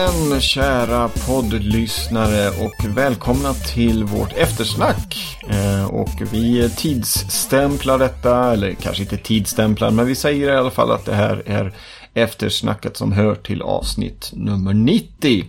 [0.00, 5.38] igen kära poddlyssnare och välkomna till vårt eftersnack.
[5.48, 10.90] Eh, och vi tidsstämplar detta, eller kanske inte tidsstämplar, men vi säger i alla fall
[10.90, 11.74] att det här är
[12.14, 15.44] eftersnacket som hör till avsnitt nummer 90.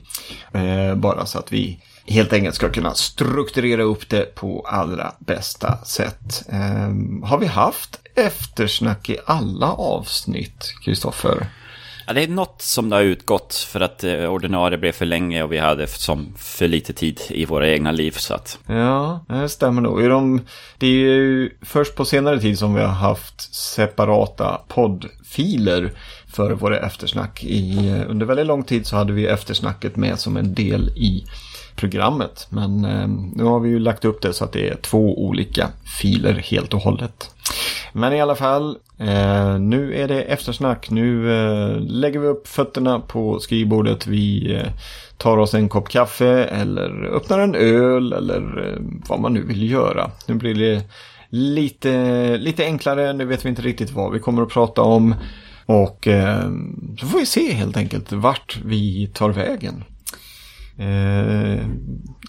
[0.54, 5.78] Eh, bara så att vi helt enkelt ska kunna strukturera upp det på allra bästa
[5.86, 6.44] sätt.
[6.50, 11.48] Eh, har vi haft eftersnack i alla avsnitt, Kristoffer?
[12.12, 15.44] Ja, det är något som det har utgått för att eh, ordinarie blev för länge
[15.44, 18.12] och vi hade som för lite tid i våra egna liv.
[18.12, 18.60] Så att...
[18.68, 20.10] Ja, det stämmer nog.
[20.10, 20.42] De,
[20.78, 25.92] det är ju först på senare tid som vi har haft separata poddfiler
[26.28, 27.44] för våra eftersnack.
[27.44, 31.26] I, eh, under väldigt lång tid så hade vi eftersnacket med som en del i
[31.82, 32.48] programmet.
[32.50, 35.68] Men eh, nu har vi ju lagt upp det så att det är två olika
[36.02, 37.36] filer helt och hållet.
[37.94, 40.90] Men i alla fall, eh, nu är det eftersnack.
[40.90, 44.08] Nu eh, lägger vi upp fötterna på skrivbordet.
[44.08, 44.72] Vi eh,
[45.18, 49.72] tar oss en kopp kaffe eller öppnar en öl eller eh, vad man nu vill
[49.72, 50.12] göra.
[50.28, 50.84] Nu blir det
[51.30, 53.14] lite, lite enklare.
[53.14, 55.16] Nu vet vi inte riktigt vad vi kommer att prata om.
[55.66, 56.50] Och eh,
[57.00, 59.84] så får vi se helt enkelt vart vi tar vägen.
[60.78, 61.66] Eh,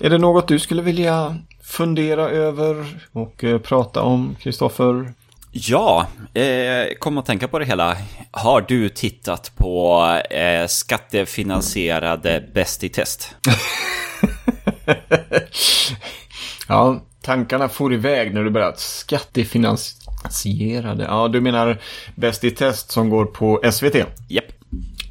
[0.00, 5.12] är det något du skulle vilja fundera över och eh, prata om, Kristoffer?
[5.54, 7.96] Ja, eh, kom att tänka på det hela.
[8.30, 13.36] Har du tittat på eh, skattefinansierade Bäst i test?
[16.68, 21.04] ja, tankarna for iväg när du började skattefinansierade.
[21.04, 21.78] Ja, du menar
[22.14, 23.94] Bäst i test som går på SVT?
[23.94, 24.08] Japp.
[24.28, 24.61] Yep.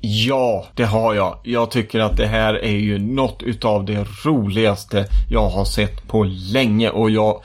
[0.02, 1.38] Ja, det har jag.
[1.44, 6.24] Jag tycker att det här är ju något utav det roligaste jag har sett på
[6.24, 7.42] länge och jag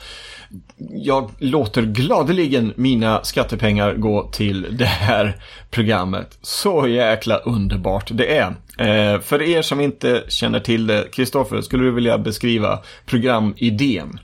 [0.95, 5.35] jag låter gladeligen mina skattepengar gå till det här
[5.69, 6.37] programmet.
[6.41, 8.55] Så jäkla underbart det är.
[8.79, 14.19] Eh, för er som inte känner till det, Kristoffer, skulle du vilja beskriva programidén?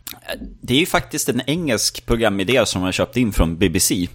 [0.61, 4.07] Det är ju faktiskt en engelsk programidé som jag köpt in från BBC.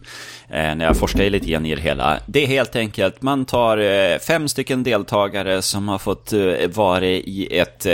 [0.51, 2.19] Eh, när jag forskade lite grann i det hela.
[2.27, 7.07] Det är helt enkelt, man tar eh, fem stycken deltagare som har fått eh, vara
[7.07, 7.87] i ett,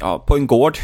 [0.00, 0.78] ja, på en gård,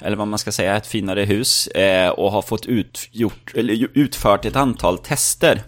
[0.00, 1.68] eller vad man ska säga, ett finare hus,
[2.16, 5.62] och har fått utgjort, eller utfört ett antal tester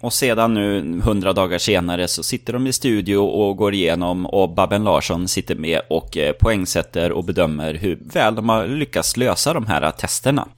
[0.00, 4.54] och sedan nu, hundra dagar senare, så sitter de i studio och går igenom och
[4.54, 9.66] Babben Larsson sitter med och poängsätter och bedömer hur väl de har lyckats lösa de
[9.66, 10.48] här testerna.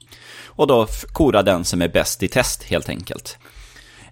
[0.45, 3.37] Och då kora den som är bäst i test helt enkelt.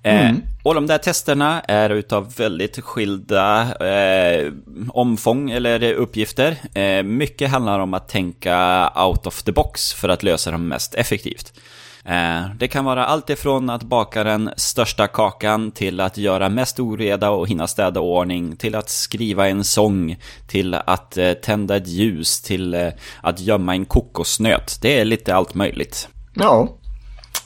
[0.04, 0.36] Eh, mm.
[0.36, 4.54] Eh, och de där testerna är utav väldigt skilda eh,
[4.90, 6.58] omfång eller uppgifter.
[6.74, 10.96] Eh, mycket handlar om att tänka out of the box för att lösa dem mest
[10.96, 11.54] effektivt.
[12.06, 16.80] Eh, det kan vara allt ifrån att baka den största kakan till att göra mest
[16.80, 20.18] oreda och hinna städa ordning, till att skriva en sång,
[20.48, 22.88] till att eh, tända ett ljus, till eh,
[23.22, 24.80] att gömma en kokosnöt.
[24.82, 26.10] Det är lite allt möjligt.
[26.34, 26.78] Ja,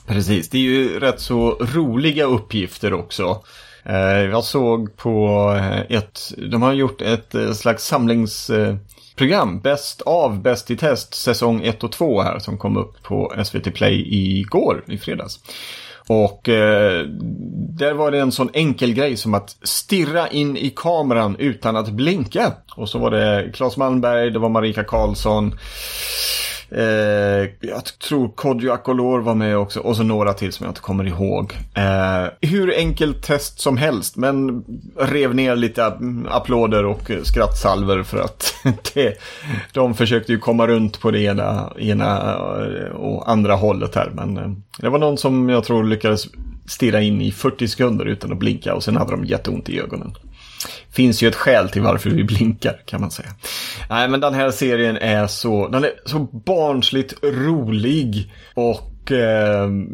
[0.06, 0.48] precis.
[0.48, 3.42] Det är ju rätt så roliga uppgifter också.
[4.30, 5.50] Jag såg på
[5.88, 8.50] ett, de har gjort ett slags samlings
[9.16, 13.32] program, Bäst av, Bäst i test, säsong 1 och 2 här som kom upp på
[13.44, 15.40] SVT Play igår, i fredags.
[16.08, 17.06] Och eh,
[17.78, 21.88] där var det en sån enkel grej som att stirra in i kameran utan att
[21.88, 22.52] blinka.
[22.76, 25.58] Och så var det Claes Malmberg, det var Marika Karlsson.
[26.70, 30.80] Eh, jag tror Kodjo Akolor var med också och så några till som jag inte
[30.80, 31.52] kommer ihåg.
[31.74, 34.64] Eh, hur enkelt test som helst men
[35.00, 35.92] rev ner lite
[36.28, 38.54] applåder och skrattsalver för att
[38.94, 39.18] det,
[39.72, 44.10] de försökte ju komma runt på det ena, ena eh, och andra hållet här.
[44.14, 46.26] Men eh, det var någon som jag tror lyckades
[46.66, 50.14] stirra in i 40 sekunder utan att blinka och sen hade de jätteont i ögonen
[50.94, 53.28] finns ju ett skäl till varför vi blinkar kan man säga.
[53.90, 59.12] Nej men den här serien är så, den är så barnsligt rolig och och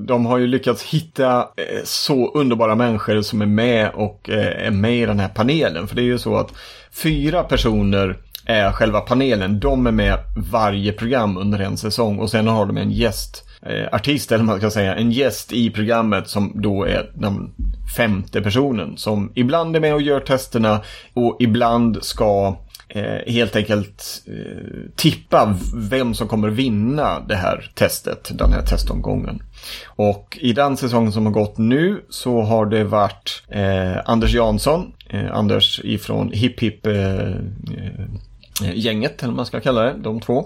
[0.07, 4.71] de har ju lyckats hitta eh, så underbara människor som är med och eh, är
[4.71, 5.89] med i den här panelen.
[5.89, 6.53] För det är ju så att
[6.93, 9.61] fyra personer är själva panelen.
[9.61, 10.19] De är med
[10.51, 14.59] varje program under en säsong och sen har de en gäst Eh, artist, eller man
[14.59, 17.53] ska säga, en gäst i programmet som då är den
[17.97, 18.97] femte personen.
[18.97, 20.81] Som ibland är med och gör testerna
[21.15, 22.57] och ibland ska
[22.89, 29.43] eh, helt enkelt eh, tippa vem som kommer vinna det här testet, den här testomgången.
[29.87, 34.93] Och i den säsongen som har gått nu så har det varit eh, Anders Jansson,
[35.09, 40.21] eh, Anders ifrån Hip Hip eh, eh, gänget, eller vad man ska kalla det, de
[40.21, 40.45] två.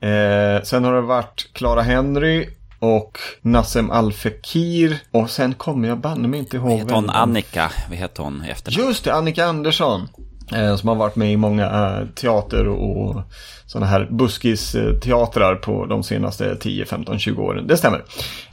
[0.00, 2.48] Eh, sen har det varit Clara Henry
[2.78, 4.98] och Nassem Al-Fekir.
[5.10, 6.68] Och sen kommer jag banne mig inte ihåg.
[6.68, 7.10] Vad heter hon?
[7.10, 8.88] Annika, vad heter hon i efternamn?
[8.88, 10.08] Just det, Annika Andersson.
[10.52, 13.22] Eh, som har varit med i många eh, teater och
[13.66, 17.66] sådana här buskisteatrar på de senaste 10, 15, 20 åren.
[17.66, 18.04] Det stämmer.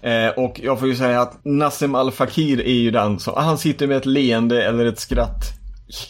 [0.02, 3.58] Eh, och jag får ju säga att Nassim Al Fakir är ju den som, han
[3.58, 5.44] sitter med ett leende eller ett skratt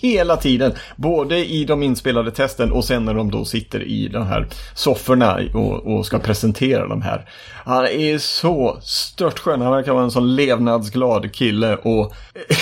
[0.01, 0.73] hela tiden.
[0.95, 5.39] Både i de inspelade testen och sen när de då sitter i de här sofforna
[5.53, 7.29] och, och ska presentera de här.
[7.65, 12.13] Han är så störtskön, han verkar vara en sån levnadsglad kille och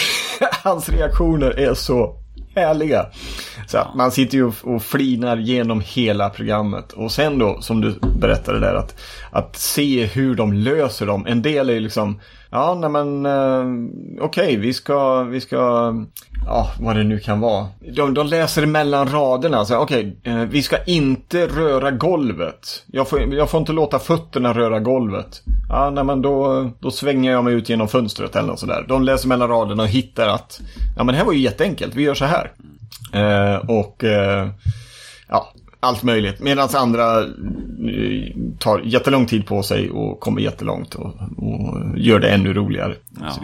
[0.64, 2.24] hans reaktioner är så
[2.56, 3.06] härliga.
[3.68, 6.92] Så att man sitter ju och flinar genom hela programmet.
[6.92, 8.96] Och sen då, som du berättade där, att,
[9.32, 11.26] att se hur de löser dem.
[11.28, 12.20] En del är ju liksom,
[12.54, 15.58] ja, nej men eh, okej, okay, vi ska, vi ska,
[16.46, 17.68] ja, vad det nu kan vara.
[17.96, 22.84] De, de läser mellan raderna, okej, okay, eh, vi ska inte röra golvet.
[22.86, 25.42] Jag får, jag får inte låta fötterna röra golvet.
[25.70, 28.86] Ja, nej men då, då svänger jag mig ut genom fönstret eller något sådär.
[28.88, 30.62] De läser mellan raderna och hittar att,
[30.98, 32.52] ja men det här var ju jätteenkelt, vi gör så här.
[33.14, 34.48] Eh, och eh,
[35.30, 35.54] ja,
[35.84, 36.40] allt möjligt.
[36.40, 37.28] Medan andra eh,
[38.60, 42.96] tar jättelång tid på sig och kommer jättelångt och, och gör det ännu roligare.
[43.20, 43.40] Ja.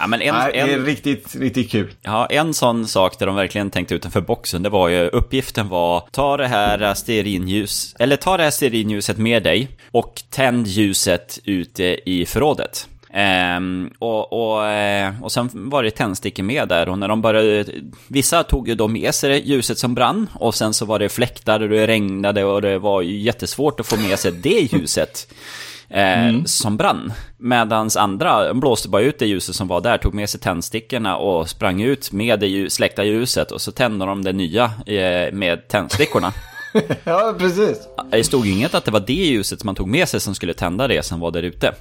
[0.00, 1.90] Ja, men en, Nej, det är riktigt, riktigt kul.
[2.02, 6.04] Ja, en sån sak där de verkligen tänkte utanför boxen, det var ju uppgiften var
[6.10, 12.10] ta det här stearinljus, eller ta det här stearinljuset med dig och tänd ljuset ute
[12.10, 12.88] i förrådet.
[13.12, 17.64] Ehm, och, och, eh, och sen var det tändstickor med där och när de började,
[18.08, 21.60] vissa tog ju då med sig ljuset som brann och sen så var det fläktar
[21.60, 25.34] och det regnade och det var jättesvårt att få med sig det ljuset.
[25.92, 26.46] Eh, mm.
[26.46, 27.12] som brann.
[27.38, 31.48] Medans andra blåste bara ut det ljuset som var där, tog med sig tändstickorna och
[31.48, 36.32] sprang ut med det släckta ljuset och så tände de det nya eh, med tändstickorna.
[37.04, 37.78] ja, precis.
[38.10, 40.54] Det stod ju inget att det var det ljuset man tog med sig som skulle
[40.54, 41.74] tända det som var där ute.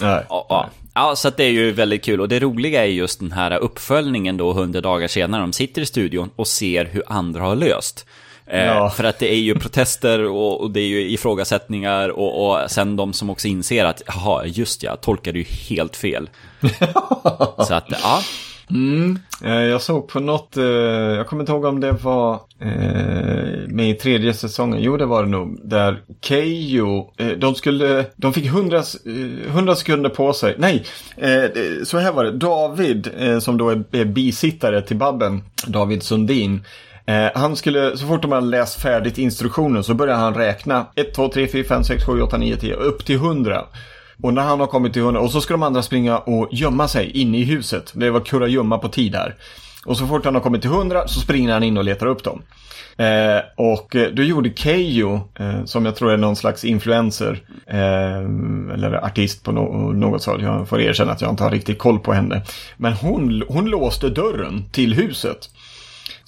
[0.00, 0.24] Nej.
[0.28, 0.68] Ja, ja.
[0.94, 2.20] ja, så det är ju väldigt kul.
[2.20, 5.40] Och det roliga är just den här uppföljningen då hundra dagar senare.
[5.40, 8.06] De sitter i studion och ser hur andra har löst.
[8.46, 8.90] Eh, ja.
[8.90, 12.96] För att det är ju protester och, och det är ju ifrågasättningar och, och sen
[12.96, 16.30] de som också inser att jaha, just ja, tolkade ju helt fel.
[17.66, 18.20] så att, ja.
[18.70, 19.18] Mm.
[19.44, 23.90] Eh, jag såg på något, eh, jag kommer inte ihåg om det var eh, med
[23.90, 28.82] i tredje säsongen, jo det var det nog, där Keyyo, de skulle, de fick hundra
[29.46, 30.84] 100 sekunder på sig, nej,
[31.84, 33.10] så här var det, David
[33.40, 36.64] som då är bisittare till Babben, David Sundin,
[37.34, 40.86] han skulle, så fort de hade läst färdigt instruktionen så började han räkna.
[40.94, 43.64] 1, 2, 3, 4, 5, 6, 7, 8, 9, 10, upp till 100.
[44.22, 46.88] Och när han har kommit till hundra, och så ska de andra springa och gömma
[46.88, 47.92] sig inne i huset.
[47.94, 49.34] Det var kurragömma på tid här.
[49.84, 52.24] Och så fort han har kommit till hundra så springer han in och letar upp
[52.24, 52.42] dem.
[52.96, 58.18] Eh, och då gjorde Keyyo, eh, som jag tror är någon slags influencer, eh,
[58.74, 61.98] eller artist på no något sätt, jag får erkänna att jag inte har riktigt koll
[61.98, 62.42] på henne.
[62.76, 65.50] Men hon, hon låste dörren till huset.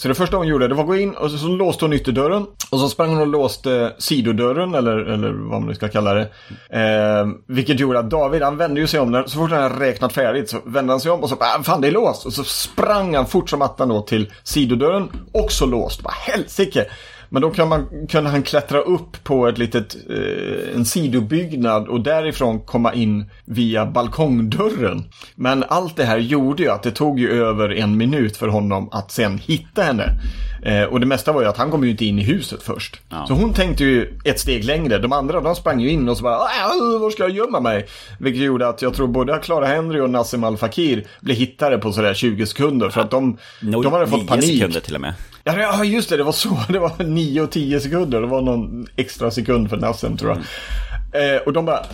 [0.03, 1.93] Så det första hon gjorde det var att gå in och så, så låste hon
[1.93, 2.47] ytterdörren.
[2.71, 6.29] Och så sprang hon och låste sidodörren eller, eller vad man nu ska kalla det.
[6.71, 9.11] Eh, vilket gjorde att David han vände ju sig om.
[9.11, 11.49] När, så fort han hade räknat färdigt så vände han sig om och så bara,
[11.59, 12.27] ah, fan det är låst.
[12.27, 15.09] Och så sprang han fort som attan då till sidodörren.
[15.33, 16.03] Också låst.
[16.03, 16.87] Bara helsike.
[17.33, 22.01] Men då kan man, kunde han klättra upp på ett litet, eh, en sidobyggnad och
[22.01, 25.05] därifrån komma in via balkongdörren.
[25.35, 28.89] Men allt det här gjorde ju att det tog ju över en minut för honom
[28.93, 30.21] att sen hitta henne.
[30.63, 33.01] Eh, och det mesta var ju att han kom ju inte in i huset först.
[33.09, 33.25] Ja.
[33.29, 34.99] Så hon tänkte ju ett steg längre.
[34.99, 37.87] De andra de sprang ju in och så bara äh, var ska jag gömma mig?
[38.19, 41.93] Vilket gjorde att jag tror både Clara Henry och Nassim Al Fakir blev hittade på
[41.93, 42.91] sådär 20 sekunder.
[42.91, 44.45] För att de, no, de hade fått panik.
[44.45, 45.15] sekunder till och med.
[45.59, 46.17] Ja, just det.
[46.17, 46.59] Det var så.
[46.69, 48.21] Det var 9 och 10 sekunder.
[48.21, 50.39] Det var någon extra sekund för Nassim tror jag.
[50.39, 51.37] Mm.
[51.37, 51.87] Eh, och de bara äh,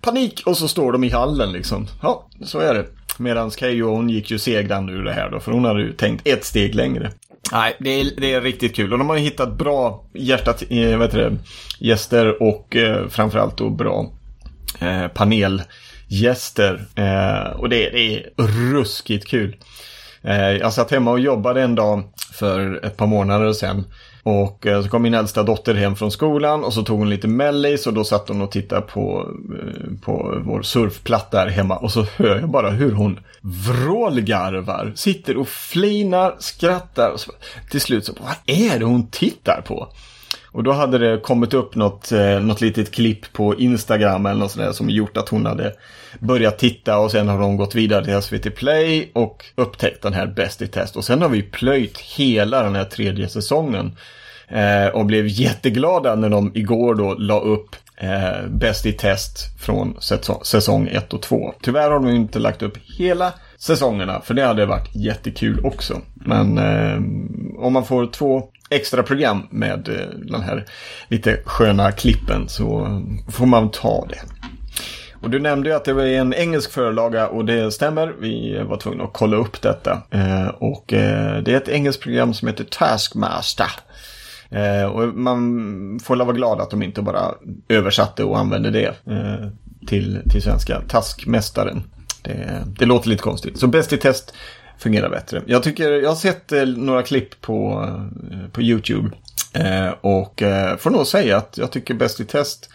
[0.00, 1.86] panik och så står de i hallen liksom.
[2.02, 2.86] Ja, så är det.
[3.18, 5.40] Medan Keyyo hon gick ju segrande ur det här då.
[5.40, 7.10] För hon hade ju tänkt ett steg längre.
[7.52, 8.92] Nej, det är, det är riktigt kul.
[8.92, 11.36] Och de har ju hittat bra hjärtat, eh, vad det,
[11.78, 14.12] gäster och eh, framförallt då bra
[14.80, 16.86] eh, panelgäster.
[16.94, 18.30] Eh, och det, det, är
[18.72, 19.56] ruskigt kul.
[20.24, 22.02] Eh, jag satt hemma och jobbade en dag
[22.32, 23.84] för ett par månader sedan.
[24.22, 27.28] Och eh, så kom min äldsta dotter hem från skolan och så tog hon lite
[27.28, 29.28] mellis och då satt hon och tittade på,
[29.58, 31.76] eh, på vår surfplatta här hemma.
[31.76, 37.10] Och så hör jag bara hur hon vrålgarvar, sitter och flinar, skrattar.
[37.10, 37.32] Och så,
[37.70, 39.88] till slut så, vad är det hon tittar på?
[40.54, 44.50] Och då hade det kommit upp något, eh, något litet klipp på Instagram eller något
[44.50, 45.72] sånt där som gjort att hon hade
[46.18, 50.26] börjat titta och sen har de gått vidare till SVT Play och upptäckt den här
[50.26, 50.96] Bäst i test.
[50.96, 53.96] Och sen har vi plöjt hela den här tredje säsongen.
[54.48, 59.96] Eh, och blev jätteglada när de igår då la upp eh, Bäst i test från
[60.42, 61.54] säsong 1 och 2.
[61.62, 64.20] Tyvärr har de inte lagt upp hela säsongerna.
[64.20, 66.00] För det hade varit jättekul också.
[66.14, 66.96] Men eh,
[67.58, 70.64] om man får två extra program med eh, den här
[71.08, 74.20] lite sköna klippen så får man ta det.
[75.22, 78.14] Och du nämnde ju att det var en engelsk förlaga och det stämmer.
[78.20, 80.02] Vi var tvungna att kolla upp detta.
[80.10, 83.70] Eh, och eh, det är ett engelskt program som heter Taskmaster.
[84.92, 87.34] Och man får vara glad att de inte bara
[87.68, 88.94] översatte och använde det
[89.86, 90.82] till, till svenska.
[90.88, 91.82] Taskmästaren.
[92.22, 93.58] Det, det låter lite konstigt.
[93.58, 94.34] Så Bäst i test
[94.78, 95.42] fungerar bättre.
[95.46, 97.88] Jag tycker, jag har sett eh, några klipp på,
[98.30, 99.10] eh, på YouTube.
[99.52, 100.42] Eh, och
[100.78, 102.70] får nog säga att jag tycker Bäst i test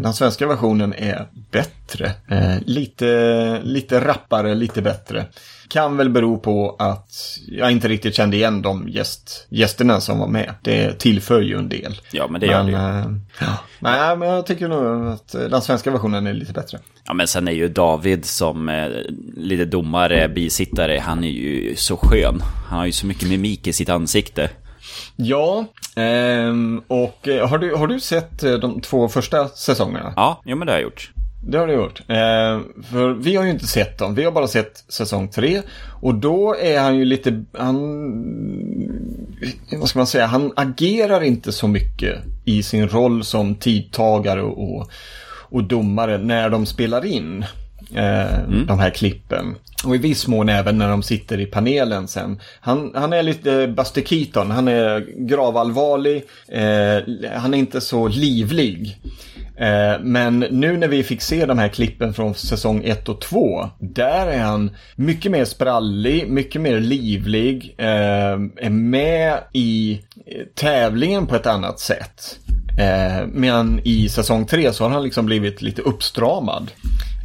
[0.00, 2.12] den svenska versionen är bättre.
[2.64, 5.26] lite, lite rappare, lite bättre.
[5.68, 10.28] Kan väl bero på att jag inte riktigt kände igen de gäst, gästerna som var
[10.28, 10.54] med.
[10.62, 12.00] Det tillför ju en del.
[12.12, 12.76] Ja, men det gör det ju.
[13.40, 13.58] Ja.
[13.78, 16.78] Nej, men jag tycker nog att den svenska versionen är lite bättre.
[17.04, 18.88] Ja, men sen är ju David som eh,
[19.36, 22.42] lite domare, bisittare, han är ju så skön.
[22.68, 24.50] Han har ju så mycket mimik i sitt ansikte.
[25.16, 25.64] Ja,
[25.96, 30.12] ehm, och eh, har du, har du sett eh, de två första säsongerna?
[30.16, 31.12] Ja, jo men det har jag gjort.
[31.44, 32.00] Det har du gjort.
[32.00, 34.14] Eh, för vi har ju inte sett dem.
[34.14, 35.62] Vi har bara sett säsong tre.
[36.00, 37.78] Och då är han ju lite, han,
[39.72, 44.90] vad ska man säga, han agerar inte så mycket i sin roll som tidtagare och,
[45.50, 47.44] och domare när de spelar in
[47.94, 48.66] eh, mm.
[48.66, 49.54] de här klippen.
[49.84, 52.40] Och i viss mån även när de sitter i panelen sen.
[52.60, 58.98] Han, han är lite Buster Keaton, han är gravallvarlig, eh, han är inte så livlig.
[59.56, 63.68] Eh, men nu när vi fick se de här klippen från säsong 1 och 2,
[63.78, 67.86] där är han mycket mer sprallig, mycket mer livlig, eh,
[68.56, 70.00] är med i
[70.54, 72.38] tävlingen på ett annat sätt.
[72.78, 76.70] Eh, medan i säsong 3 så har han liksom blivit lite uppstramad.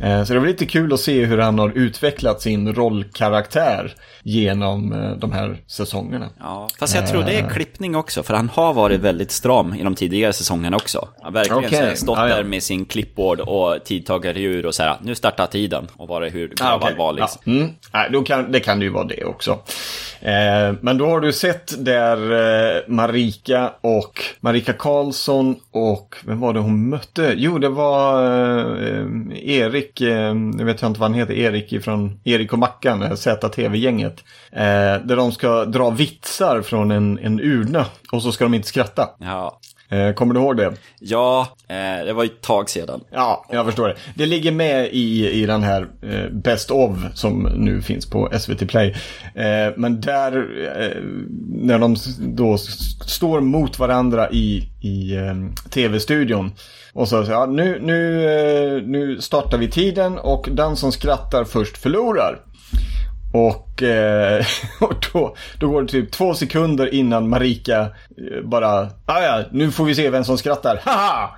[0.01, 4.93] Eh, så det var lite kul att se hur han har utvecklat sin rollkaraktär genom
[4.93, 6.29] eh, de här säsongerna.
[6.39, 9.83] Ja, fast jag tror det är klippning också, för han har varit väldigt stram i
[9.83, 11.07] de tidigare säsongerna också.
[11.21, 11.95] Han verkligen okay.
[11.95, 12.35] stått ah, ja.
[12.35, 16.53] där med sin klippbord och tidtagarur och så här, nu startar tiden och varit hur
[16.61, 16.91] ah, okay.
[16.91, 17.21] allvarlig.
[17.21, 17.51] Ja.
[17.51, 17.69] Mm.
[17.93, 19.59] Nej, då kan, det kan ju vara det också.
[20.19, 26.53] Eh, men då har du sett där eh, Marika och Marika Karlsson och vem var
[26.53, 27.33] det hon mötte?
[27.37, 29.05] Jo, det var eh,
[29.87, 34.23] Erik, eh, jag vet inte vad han heter, Erik från Erik och Mackan, ZTV-gänget.
[34.51, 34.61] Eh,
[35.03, 39.09] där de ska dra vitsar från en, en urna och så ska de inte skratta.
[39.19, 39.59] Ja.
[39.89, 40.73] Eh, kommer du ihåg det?
[40.99, 43.01] Ja, eh, det var ett tag sedan.
[43.11, 43.95] Ja, jag förstår det.
[44.15, 48.67] Det ligger med i, i den här eh, Best of som nu finns på SVT
[48.67, 48.95] Play.
[49.35, 50.37] Eh, men där,
[50.77, 51.03] eh,
[51.47, 52.57] när de då
[53.07, 55.35] står mot varandra i, i eh,
[55.69, 56.51] tv-studion.
[56.97, 61.77] Och så ja, nu, nu, eh, nu startar vi tiden och den som skrattar först
[61.77, 62.39] förlorar.
[63.33, 64.45] Och, eh,
[64.81, 69.71] och då, då går det typ två sekunder innan Marika eh, bara, ah, ja, nu
[69.71, 71.29] får vi se vem som skrattar, haha!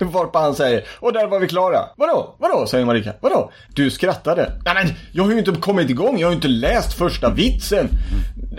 [0.12, 1.80] Varpå han säger, och där var vi klara.
[1.96, 2.36] Vadå?
[2.38, 2.66] Vadå?
[2.66, 3.12] Säger Marika.
[3.20, 3.50] Vadå?
[3.74, 4.52] Du skrattade.
[4.64, 7.88] Nej men, jag har ju inte kommit igång, jag har ju inte läst första vitsen.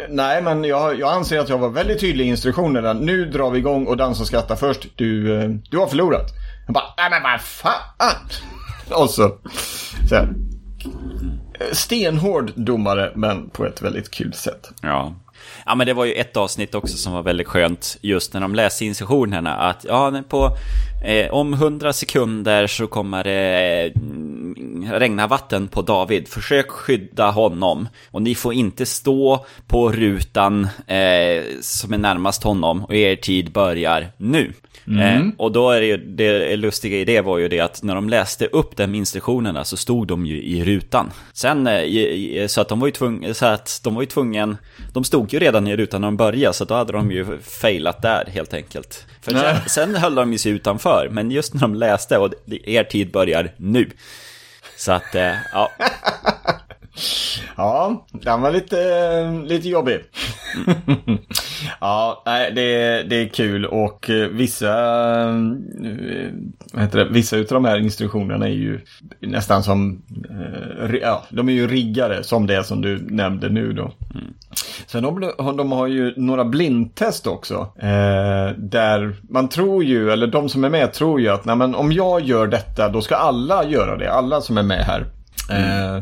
[0.10, 2.94] Nej men jag, jag anser att jag var väldigt tydlig i instruktionerna.
[2.94, 6.30] Nu drar vi igång och den som skrattar först, du, eh, du har förlorat.
[6.66, 8.16] Jag bara, nej men vad fan!
[9.02, 9.38] Och så,
[10.10, 10.34] så här,
[11.72, 14.72] stenhård domare, men på ett väldigt kul sätt.
[14.82, 15.16] Ja.
[15.66, 18.56] Ja, men det var ju ett avsnitt också som var väldigt skönt, just när de
[18.56, 20.58] läste instruktionerna, att ja, på,
[21.06, 26.28] eh, om hundra sekunder så kommer det eh, regna vatten på David.
[26.28, 27.88] Försök skydda honom.
[28.12, 33.52] Och ni får inte stå på rutan eh, som är närmast honom, och er tid
[33.52, 34.54] börjar nu.
[34.88, 35.28] Mm.
[35.28, 37.96] Eh, och då är det ju, det lustiga i det var ju det att när
[37.96, 41.12] de läste upp de instruktionerna så stod de ju i rutan.
[41.34, 44.58] Sen, eh, så att de var ju tvungna, så att de var ju tvungen,
[44.94, 48.02] de stod ju redan i rutan när de började, så då hade de ju failat
[48.02, 49.06] där helt enkelt.
[49.22, 52.84] För sen, sen höll de ju sig utanför, men just när de läste och er
[52.84, 53.90] tid börjar nu.
[54.78, 55.72] Så att, eh, ja.
[57.56, 58.78] Ja, den var lite,
[59.46, 60.00] lite jobbig.
[61.80, 64.74] Ja, det, det är kul och eh, vissa,
[65.20, 65.36] eh,
[66.74, 68.80] vad heter det, vissa av de här instruktionerna är ju
[69.20, 73.92] nästan som, eh, ja, de är ju riggade som det som du nämnde nu då.
[74.14, 74.34] Mm.
[74.88, 77.74] Sen de, de har ju några blindtest också.
[78.58, 81.92] där man tror ju, eller de som är med tror ju att nej, men om
[81.92, 84.12] jag gör detta då ska alla göra det.
[84.12, 85.06] Alla som är med här.
[85.50, 86.02] Mm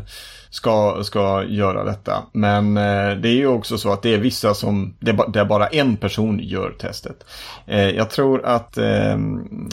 [0.52, 2.22] ska, ska göra detta.
[2.32, 5.66] Men eh, det är ju också så att det är vissa som, det, där bara
[5.66, 7.24] en person gör testet.
[7.66, 9.16] Eh, jag tror att eh,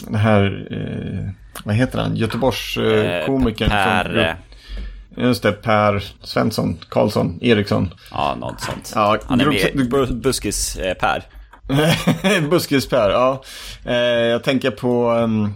[0.04, 1.30] den här, eh,
[1.64, 3.70] vad heter han, Göteborgskomikern.
[3.70, 4.36] Eh, per...
[5.16, 5.52] just det.
[5.52, 7.94] Per Svensson, Karlsson, Eriksson.
[8.10, 8.92] Ja, något sånt.
[8.94, 11.22] Ja, Han är med bu Buskis-Per.
[12.50, 13.42] Buskis-Per, ja.
[13.84, 15.10] Eh, jag tänker på...
[15.10, 15.54] ehm,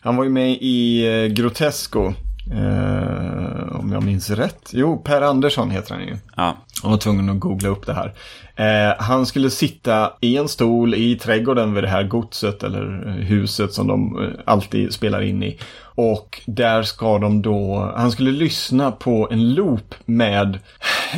[0.00, 2.12] han var ju med i eh, Grotesco.
[2.56, 4.70] Eh, om jag minns rätt.
[4.72, 6.16] Jo, Per Andersson heter han ju.
[6.36, 6.56] Ja.
[6.82, 8.14] Jag var tvungen att googla upp det här.
[8.56, 13.12] Eh, han skulle sitta i en stol i trädgården vid det här godset eller eh,
[13.12, 15.58] huset som de eh, alltid spelar in i.
[15.94, 20.58] Och där ska de då, han skulle lyssna på en loop med,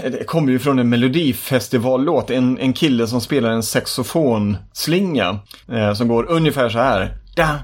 [0.03, 5.38] det kommer ju från en melodifestivallåt, en, en kille som spelar en saxofonslinga.
[5.73, 7.17] Eh, som går ungefär så här.
[7.37, 7.59] Da,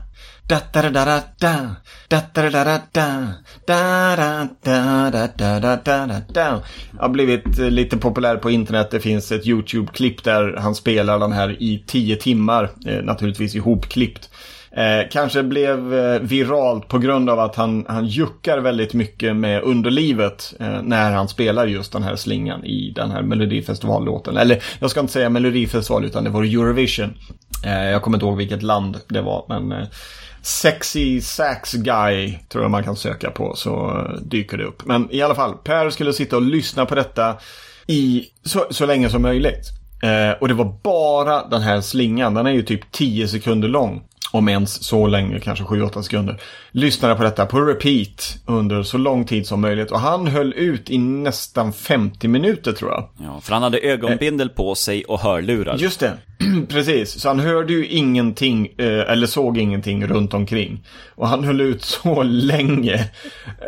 [6.98, 8.88] har blivit eh, lite populär på internet.
[8.90, 12.70] Det finns ett YouTube-klipp där han spelar den här i tio timmar.
[12.86, 14.30] Eh, naturligtvis ihopklippt.
[14.72, 19.62] Eh, kanske blev eh, viralt på grund av att han, han juckar väldigt mycket med
[19.62, 24.36] underlivet eh, när han spelar just den här slingan i den här Melodifestivallåten.
[24.36, 27.14] Eller jag ska inte säga Melodifestival utan det var Eurovision.
[27.66, 29.86] Eh, jag kommer inte ihåg vilket land det var men
[30.42, 34.84] Sexy Sax Guy tror jag man kan söka på så dyker det upp.
[34.84, 37.36] Men i alla fall, Per skulle sitta och lyssna på detta
[37.86, 39.70] i så, så länge som möjligt.
[40.02, 44.02] Eh, och det var bara den här slingan, den är ju typ 10 sekunder lång.
[44.32, 46.40] Om ens så länge, kanske 7-8 sekunder.
[46.70, 49.90] Lyssnade på detta på repeat under så lång tid som möjligt.
[49.90, 53.08] Och han höll ut i nästan 50 minuter tror jag.
[53.18, 55.76] ja, för han hade ögonbindel på sig och hörlurar.
[55.76, 56.12] Just det,
[56.68, 57.20] precis.
[57.20, 60.84] Så han hörde ju ingenting, eh, eller såg ingenting runt omkring.
[61.14, 62.94] Och han höll ut så länge.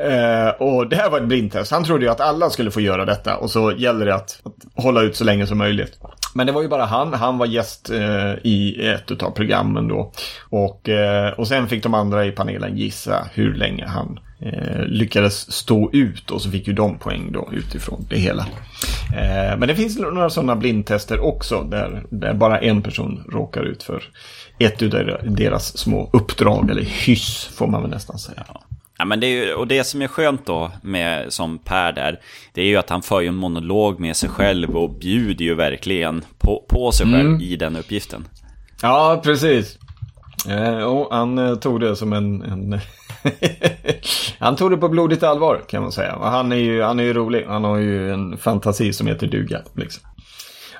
[0.08, 1.72] Eh, och det här var ett blindtest.
[1.72, 3.36] Han trodde ju att alla skulle få göra detta.
[3.36, 5.98] Och så gäller det att, att hålla ut så länge som möjligt.
[6.34, 7.14] Men det var ju bara han.
[7.14, 10.12] Han var gäst eh, i ett av programmen då.
[10.52, 15.52] Och, eh, och sen fick de andra i panelen gissa hur länge han eh, lyckades
[15.52, 16.30] stå ut.
[16.30, 18.42] Och så fick ju de poäng då utifrån det hela.
[19.16, 21.62] Eh, men det finns några sådana blindtester också.
[21.62, 24.02] Där, där bara en person råkar ut för
[24.58, 26.70] ett av deras små uppdrag.
[26.70, 28.44] Eller hyss får man väl nästan säga.
[28.98, 32.20] Ja, men det ju, och det som är skönt då med som Per där,
[32.52, 35.54] det är ju att han för ju en monolog med sig själv och bjuder ju
[35.54, 38.24] verkligen på, på sig själv i den uppgiften.
[38.82, 39.78] Ja, precis.
[40.48, 42.42] Eh, och han eh, tog det som en...
[42.42, 42.80] en
[44.38, 46.14] han tog det på blodigt allvar kan man säga.
[46.14, 47.44] Och han är ju, han är ju rolig.
[47.48, 49.62] Han har ju en fantasi som heter duga.
[49.76, 50.02] Liksom.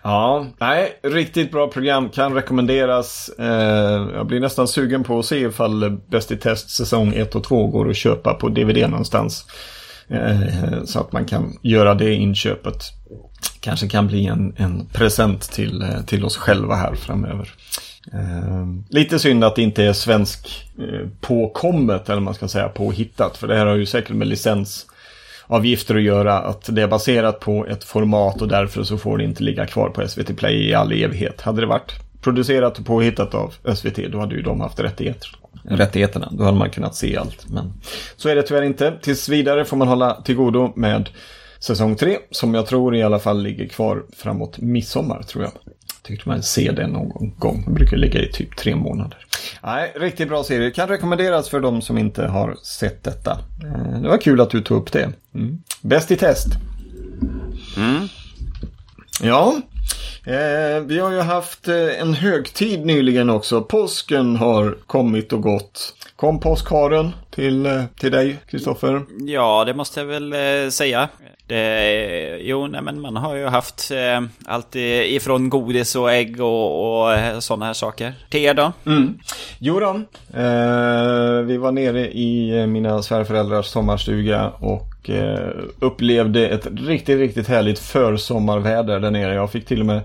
[0.02, 2.08] Ja, nej, riktigt bra program.
[2.08, 3.30] Kan rekommenderas.
[3.38, 7.44] Eh, jag blir nästan sugen på att se ifall Bäst i test säsong 1 och
[7.44, 9.46] 2 går att köpa på DVD någonstans.
[10.08, 12.82] Eh, så att man kan göra det inköpet.
[13.60, 17.54] Kanske kan bli en, en present till, eh, till oss själva här framöver.
[18.12, 23.36] Eh, lite synd att det inte är svensk eh, påkommet, eller man ska säga påhittat.
[23.36, 26.38] För det här har ju säkert med licensavgifter att göra.
[26.38, 29.88] Att det är baserat på ett format och därför så får det inte ligga kvar
[29.88, 31.40] på SVT Play i all evighet.
[31.40, 35.28] Hade det varit producerat och påhittat av SVT, då hade ju de haft rättigheter.
[35.64, 37.48] Rättigheterna, då hade man kunnat se allt.
[37.48, 37.72] Men
[38.16, 38.98] så är det tyvärr inte.
[39.02, 41.08] Tills vidare får man hålla till godo med
[41.58, 45.52] säsong 3, som jag tror i alla fall ligger kvar framåt midsommar, tror jag.
[46.02, 47.64] Tyckte man se det någon gång.
[47.66, 49.18] Det brukar ligga i typ tre månader.
[49.62, 50.70] Nej, riktigt bra serie.
[50.70, 53.38] Kan rekommenderas för de som inte har sett detta.
[53.64, 55.12] Eh, Det var kul att du tog upp det.
[55.34, 55.58] Mm.
[55.82, 56.46] Bäst i test.
[57.76, 58.08] Mm.
[59.22, 59.60] Ja,
[60.26, 63.62] eh, vi har ju haft eh, en högtid nyligen också.
[63.62, 65.94] Påsken har kommit och gått.
[66.16, 69.02] Kom påskharen till, eh, till dig, Kristoffer?
[69.26, 71.08] Ja, det måste jag väl eh, säga.
[71.46, 77.02] Det, jo, nej, men man har ju haft eh, allt ifrån godis och ägg och,
[77.02, 78.14] och sådana här saker.
[78.30, 78.72] Er då?
[78.86, 79.18] Mm.
[79.64, 79.90] Jo då,
[80.40, 87.48] eh, vi var nere i eh, mina svärföräldrars sommarstuga och eh, upplevde ett riktigt, riktigt
[87.48, 89.34] härligt försommarväder där nere.
[89.34, 90.00] Jag fick till och med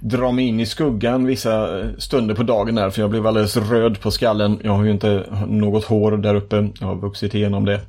[0.00, 3.56] dra mig in i skuggan vissa eh, stunder på dagen där för jag blev alldeles
[3.56, 4.60] röd på skallen.
[4.64, 7.80] Jag har ju inte något hår där uppe, jag har vuxit igenom det.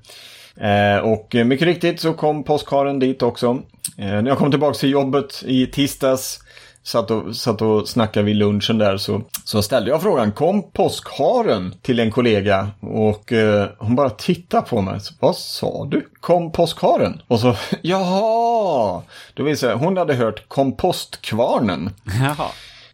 [0.67, 3.61] Eh, och eh, mycket riktigt så kom påskharen dit också.
[3.97, 6.39] Eh, när jag kom tillbaka till jobbet i tisdags
[6.83, 11.75] satt och, satt och snackade vid lunchen där så, så ställde jag frågan, kom påskharen
[11.81, 12.67] till en kollega?
[12.79, 14.99] Och eh, hon bara tittade på mig.
[14.99, 16.09] Så, Vad sa du?
[16.19, 17.21] Kom påskharen?
[17.27, 19.01] Och så, jaha!
[19.33, 21.89] Då visade jag, hon hade hört kompostkvarnen.
[22.05, 22.47] Jaha.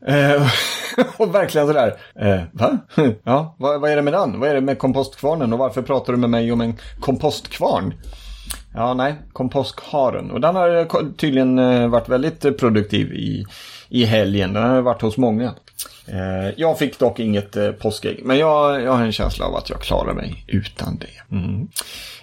[0.07, 0.47] Eh,
[1.17, 2.77] och verkligen sådär, eh, va?
[3.23, 4.39] Ja, vad, vad är det med den?
[4.39, 7.93] Vad är det med kompostkvarnen och varför pratar du med mig om en kompostkvarn?
[8.73, 10.31] Ja, nej, kompostkaren.
[10.31, 10.85] Och den har
[11.17, 13.45] tydligen eh, varit väldigt produktiv i,
[13.89, 14.53] i helgen.
[14.53, 15.53] Den har varit hos många.
[16.07, 19.69] Eh, jag fick dock inget eh, påskägg, men jag, jag har en känsla av att
[19.69, 21.35] jag klarar mig utan det.
[21.35, 21.67] Mm.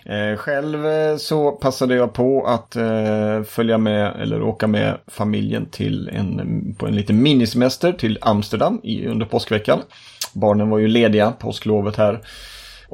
[0.05, 5.66] Eh, själv eh, så passade jag på att eh, följa med eller åka med familjen
[5.66, 9.83] till en, på en liten minisemester till Amsterdam i, under påskveckan.
[10.33, 12.20] Barnen var ju lediga påsklovet här.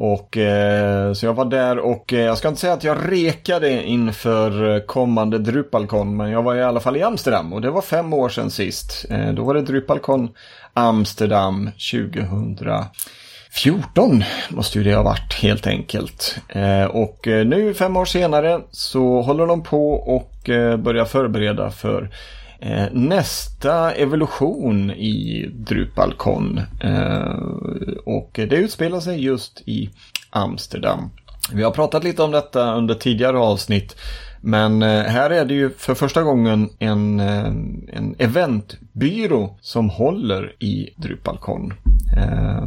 [0.02, 3.82] Och eh, så jag var där och eh, jag ska inte säga att jag rekade
[3.82, 8.12] inför kommande Drupalcon men jag var i alla fall i Amsterdam och det var fem
[8.12, 9.06] år sedan sist.
[9.10, 10.28] Eh, då var det Drupalcon
[10.74, 16.38] Amsterdam 2014 måste ju det ha varit helt enkelt.
[16.48, 21.70] Eh, och eh, nu fem år senare så håller de på och eh, börjar förbereda
[21.70, 22.10] för
[22.62, 26.60] Eh, nästa evolution i Drupalcon.
[26.80, 27.38] Eh,
[28.04, 29.90] och det utspelar sig just i
[30.30, 31.10] Amsterdam.
[31.52, 33.96] Vi har pratat lite om detta under tidigare avsnitt.
[34.40, 37.46] Men eh, här är det ju för första gången en, eh,
[37.92, 41.72] en eventbyrå som håller i Drupalcon.
[42.16, 42.62] Eh,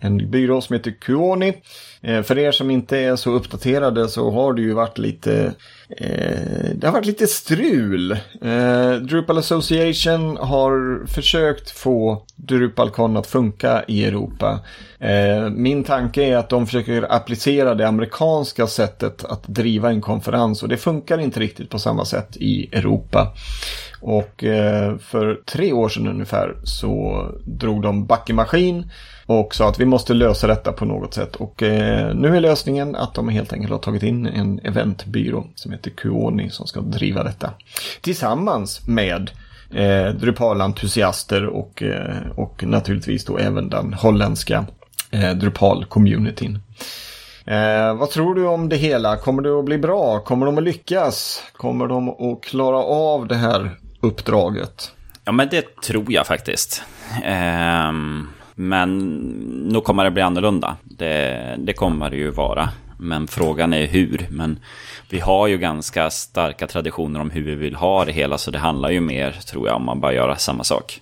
[0.00, 1.54] en byrå som heter Kuoni.
[2.04, 5.54] Eh, för er som inte är så uppdaterade så har det ju varit lite
[5.96, 8.12] eh, det har varit lite strul.
[8.42, 14.60] Eh, Drupal Association har försökt få Drupalcon att funka i Europa.
[15.50, 20.68] min tanke är att de försöker applicera det amerikanska sättet att driva en konferens och
[20.68, 23.34] det funkar inte riktigt på samma sätt i Europa.
[24.00, 24.44] Och
[25.00, 28.90] för tre år sedan ungefär så drog de back i maskin
[29.26, 31.36] och sa att vi måste lösa detta på något sätt.
[31.36, 31.62] Och
[31.92, 35.90] Eh, nu är lösningen att de helt enkelt har tagit in en eventbyrå som heter
[35.90, 37.50] Kuoni som ska driva detta.
[38.00, 39.30] Tillsammans med
[39.74, 44.64] eh, Drupal-entusiaster och, eh, och naturligtvis då även den holländska
[45.10, 46.58] eh, Drupal-communityn.
[47.46, 49.16] Eh, vad tror du om det hela?
[49.16, 50.20] Kommer det att bli bra?
[50.20, 51.42] Kommer de att lyckas?
[51.56, 54.92] Kommer de att klara av det här uppdraget?
[55.24, 56.82] Ja, men det tror jag faktiskt.
[57.24, 57.92] Eh,
[58.54, 58.98] men
[59.72, 60.76] nu kommer det bli annorlunda.
[60.82, 62.68] Det, det kommer det ju vara.
[62.98, 64.26] Men frågan är hur.
[64.30, 64.58] Men
[65.10, 68.38] vi har ju ganska starka traditioner om hur vi vill ha det hela.
[68.38, 71.00] Så det handlar ju mer, tror jag, om man bara gör samma sak.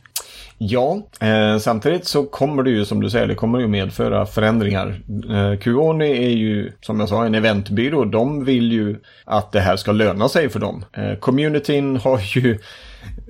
[0.62, 5.00] Ja, eh, samtidigt så kommer det ju som du säger, det kommer ju medföra förändringar.
[5.30, 8.04] Eh, Qoni är ju som jag sa en eventbyrå.
[8.04, 10.84] De vill ju att det här ska löna sig för dem.
[10.92, 12.58] Eh, communityn har ju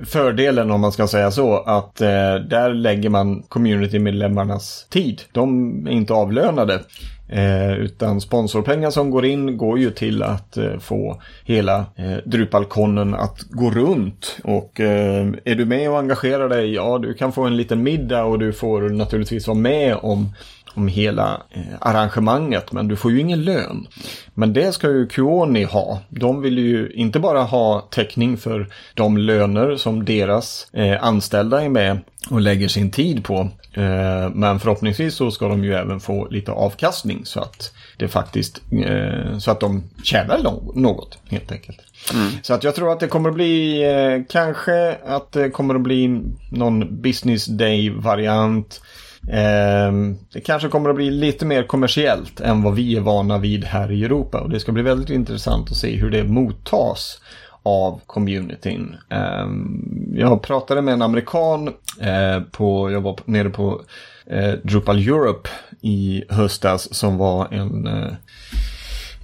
[0.04, 5.22] fördelen om man ska säga så att eh, där lägger man communitymedlemmarnas tid.
[5.32, 6.80] De är inte avlönade.
[7.32, 13.14] Eh, utan sponsorpengar som går in går ju till att eh, få hela eh, Drupalkonnen
[13.14, 14.36] att gå runt.
[14.44, 18.24] Och eh, är du med och engagerar dig, ja du kan få en liten middag
[18.24, 20.28] och du får naturligtvis vara med om
[20.74, 23.86] om hela eh, arrangemanget men du får ju ingen lön.
[24.34, 25.98] Men det ska ju Kuoni ha.
[26.08, 31.68] De vill ju inte bara ha täckning för de löner som deras eh, anställda är
[31.68, 31.98] med
[32.30, 33.48] och lägger sin tid på.
[33.72, 38.60] Eh, men förhoppningsvis så ska de ju även få lite avkastning så att det faktiskt
[39.38, 40.38] så att de tjänar
[40.74, 41.78] något helt enkelt.
[42.14, 42.30] Mm.
[42.42, 43.84] Så att jag tror att det kommer att bli
[44.28, 48.80] kanske att det kommer att bli någon business day variant.
[49.28, 53.64] Ehm, det kanske kommer att bli lite mer kommersiellt än vad vi är vana vid
[53.64, 54.40] här i Europa.
[54.40, 57.20] Och det ska bli väldigt intressant att se hur det mottas
[57.62, 58.96] av communityn.
[59.08, 61.68] Ehm, jag pratade med en amerikan
[62.00, 63.82] eh, på, jag var nere på
[64.26, 65.48] eh, Drupal Europe
[65.80, 68.12] i höstas som var en eh,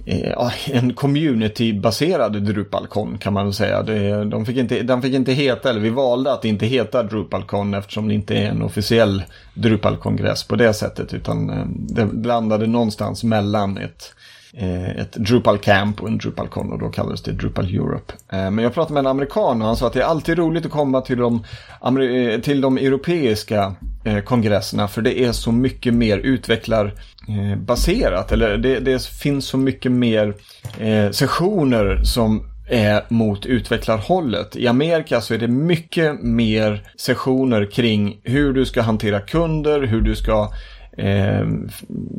[0.09, 3.83] Eh, ah, en community-baserad Drupalcon kan man väl säga.
[3.83, 7.73] Det, de fick inte, den fick inte heta, eller vi valde att inte heta Drupalcon
[7.73, 11.13] eftersom det inte är en officiell Drupalkongress på det sättet.
[11.13, 16.71] Utan eh, det landade någonstans mellan ett eh, Eh, ett Drupal Camp och en Drupalcon
[16.71, 18.13] och då kallades det Drupal Europe.
[18.31, 20.65] Eh, men jag pratade med en amerikan och han sa att det är alltid roligt
[20.65, 21.43] att komma till de,
[21.83, 23.75] eh, till de europeiska
[24.25, 28.31] kongresserna för det är så mycket mer utvecklarbaserat.
[28.31, 30.33] Eller det, det, finns så mycket mer
[31.11, 34.55] sessioner som är mot utvecklarhållet.
[34.55, 40.01] I Amerika så är det mycket mer sessioner kring hur du ska hantera kunder, hur
[40.01, 40.51] du ska
[40.97, 41.47] eh,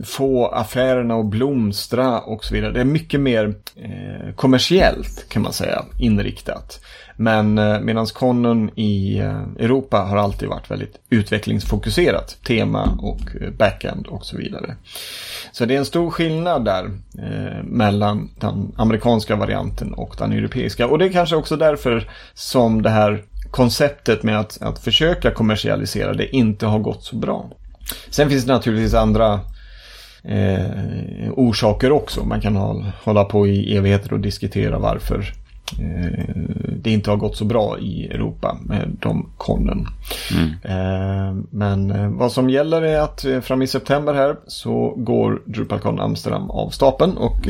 [0.05, 2.73] få affärerna att blomstra och så vidare.
[2.73, 6.81] Det är mycket mer eh, kommersiellt kan man säga inriktat.
[7.21, 12.39] Men eh, medan konnen i eh, Europa har alltid varit väldigt utvecklingsfokuserat.
[12.47, 14.77] Tema och eh, backend och så vidare.
[15.53, 16.85] Så det är en stor skillnad där
[17.19, 20.87] eh, mellan den amerikanska varianten och den europeiska.
[20.87, 26.13] Och det är kanske också därför som det här konceptet med att, att försöka kommersialisera
[26.15, 27.51] det inte har gått så bra.
[28.11, 29.41] Sen finns det naturligtvis andra
[30.23, 32.25] eh, orsaker också.
[32.25, 32.57] Man kan
[33.05, 35.33] hålla på i evigheter och diskutera varför
[35.81, 36.35] eh,
[36.77, 39.87] det inte har gått så bra i Europa med de konen.
[40.37, 40.51] Mm.
[40.63, 46.01] Eh, men eh, vad som gäller är att fram i september här så går DrupalCon
[46.01, 47.49] Amsterdam av stapeln och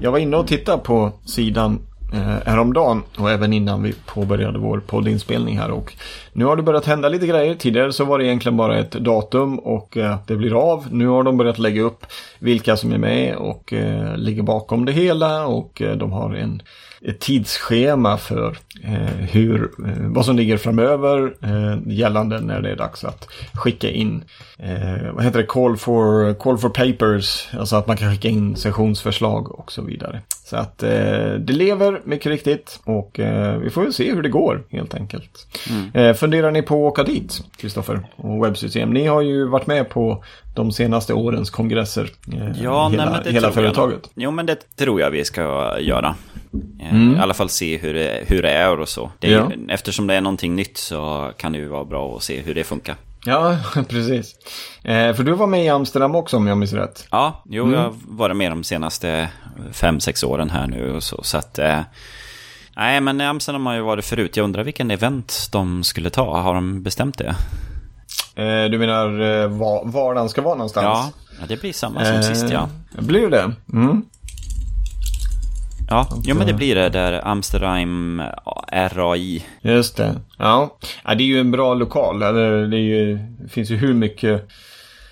[0.00, 1.78] jag var inne och tittade på sidan
[2.12, 5.70] Eh, häromdagen och även innan vi påbörjade vår poddinspelning här.
[5.70, 5.92] Och
[6.32, 7.54] nu har det börjat hända lite grejer.
[7.54, 10.86] Tidigare så var det egentligen bara ett datum och eh, det blir av.
[10.90, 12.06] Nu har de börjat lägga upp
[12.40, 16.62] vilka som är med och eh, ligger bakom det hela och eh, de har en
[17.02, 22.76] ett tidsschema för eh, hur, eh, vad som ligger framöver eh, gällande när det är
[22.76, 24.24] dags att skicka in,
[24.58, 28.56] eh, vad heter det, call for, call for papers, alltså att man kan skicka in
[28.56, 30.20] sessionsförslag och så vidare.
[30.44, 34.28] Så att eh, det lever mycket riktigt och eh, vi får väl se hur det
[34.28, 35.46] går helt enkelt.
[35.70, 36.14] Mm.
[36.14, 38.90] funderar ni på att åka dit, Kristoffer och webbsystem?
[38.90, 42.10] Ni har ju varit med på de senaste årens kongresser.
[42.62, 44.10] ja, hela, nej, hela företaget.
[44.14, 46.14] Jo, men det tror jag vi ska göra.
[46.80, 47.16] Eh, mm.
[47.16, 49.10] I alla fall se hur det, hur det är och så.
[49.18, 49.52] Det är, ja.
[49.68, 52.64] Eftersom det är någonting nytt så kan det ju vara bra att se hur det
[52.64, 52.96] funkar.
[53.24, 53.58] Ja,
[53.88, 54.34] precis.
[54.82, 57.06] Eh, för du var med i Amsterdam också om jag minns rätt.
[57.10, 57.74] Ja, jo, mm.
[57.74, 59.28] jag har varit med de senaste
[59.72, 61.22] fem, sex åren här nu och så.
[61.22, 61.80] så att, eh,
[62.76, 64.36] nej, men Amsterdam har ju varit förut.
[64.36, 66.40] Jag undrar vilken event de skulle ta.
[66.40, 67.34] Har de bestämt det?
[68.34, 71.12] Eh, du menar eh, var, var den ska vara någonstans?
[71.40, 72.68] Ja, det blir samma som sist ja.
[72.98, 73.52] Blir det?
[73.72, 74.02] Mm.
[75.90, 78.22] Ja, jo, men det blir det där Amsterdam
[78.72, 79.44] RAI.
[79.60, 80.14] Just det.
[80.38, 80.76] Ja.
[81.04, 82.22] ja, det är ju en bra lokal.
[82.22, 84.48] Eller det, ju, det finns ju hur mycket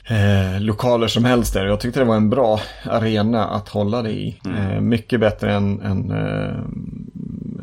[0.08, 1.66] eh, lokaler som helst där.
[1.66, 4.40] Jag tyckte det var en bra arena att hålla det i.
[4.44, 4.70] Mm.
[4.70, 6.64] Eh, mycket bättre än, än eh, eh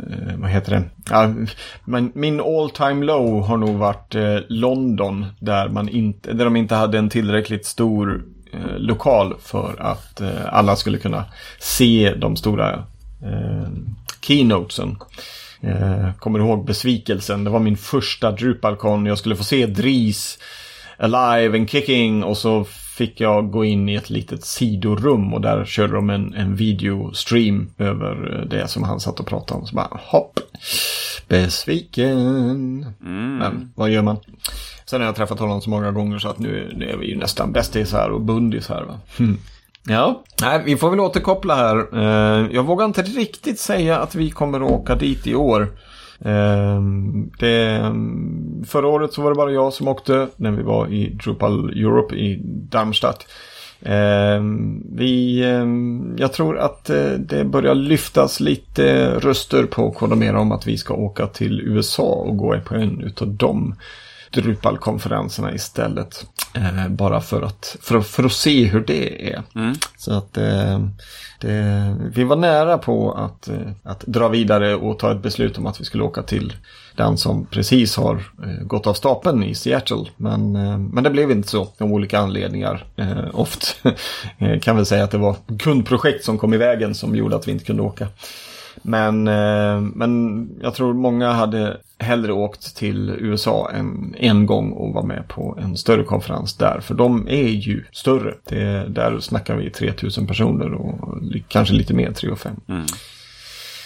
[0.09, 0.83] Eh, vad heter det?
[1.09, 1.33] Ja,
[1.85, 6.55] men min all time low har nog varit eh, London där, man inte, där de
[6.55, 11.25] inte hade en tillräckligt stor eh, lokal för att eh, alla skulle kunna
[11.59, 12.73] se de stora
[13.23, 13.67] eh,
[14.21, 14.97] keynotesen.
[15.61, 17.43] Eh, kommer ihåg besvikelsen.
[17.43, 19.05] Det var min första Drupalcon.
[19.05, 20.39] Jag skulle få se Dries
[20.97, 22.65] alive and kicking och så
[22.95, 27.69] fick jag gå in i ett litet sidorum och där körde de en, en videostream
[27.77, 29.67] över det som han satt och pratade om.
[29.67, 30.39] Så bara hopp,
[31.27, 32.17] besviken.
[33.01, 33.37] Mm.
[33.37, 34.17] Men vad gör man?
[34.85, 37.17] Sen har jag träffat honom så många gånger så att nu, nu är vi ju
[37.17, 38.83] nästan bästisar och bundisar.
[38.83, 38.99] Va?
[39.19, 39.37] Mm.
[39.87, 41.87] Ja, nej, vi får väl återkoppla här.
[41.93, 45.67] Eh, jag vågar inte riktigt säga att vi kommer att åka dit i år.
[46.19, 47.81] Ehm, det,
[48.67, 52.15] förra året så var det bara jag som åkte när vi var i Drupal Europe
[52.15, 53.27] i Darmstadt.
[53.81, 60.51] Ehm, vi, ehm, jag tror att eh, det börjar lyftas lite röster på Kodomera om
[60.51, 63.75] att vi ska åka till USA och gå på en utav dem.
[64.35, 66.25] Drupal-konferenserna istället.
[66.53, 69.43] Eh, bara för att, för, för att se hur det är.
[69.55, 69.75] Mm.
[69.97, 70.79] Så att eh,
[71.39, 75.65] det, vi var nära på att, eh, att dra vidare och ta ett beslut om
[75.65, 76.53] att vi skulle åka till
[76.95, 80.05] den som precis har eh, gått av stapeln i Seattle.
[80.17, 82.85] Men, eh, men det blev inte så av olika anledningar.
[82.95, 83.91] Eh, ofta
[84.61, 87.51] kan väl säga att det var kundprojekt som kom i vägen som gjorde att vi
[87.51, 88.07] inte kunde åka.
[88.81, 89.23] Men,
[89.93, 95.27] men jag tror många hade hellre åkt till USA en, en gång och var med
[95.27, 96.79] på en större konferens där.
[96.79, 98.33] För de är ju större.
[98.43, 102.55] Det, där snackar vi 3000 personer och kanske lite mer, 3 och 5.
[102.67, 102.85] Mm.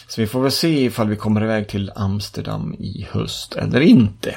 [0.08, 4.36] Så vi får väl se ifall vi kommer iväg till Amsterdam i höst eller inte.